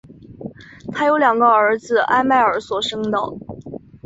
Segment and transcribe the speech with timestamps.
[0.91, 3.19] 她有两个儿子艾麦尔所生的。